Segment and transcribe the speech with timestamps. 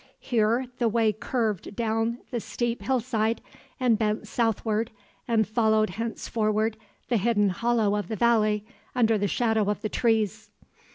[0.19, 3.39] Here the way curved down the steep hillside,
[3.79, 4.89] and bent southward,
[5.27, 6.75] and followed henceforward
[7.09, 10.49] the hidden hollow of the valley, under the shadow of the trees.